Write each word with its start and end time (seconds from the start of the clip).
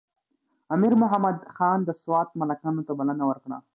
امیر 0.75 0.93
محمد 1.01 1.35
افضل 1.39 1.51
خان 1.55 1.79
د 1.85 1.89
سوات 2.01 2.27
ملکانو 2.39 2.85
ته 2.87 2.91
بلنه 2.99 3.23
ورکړه. 3.29 3.57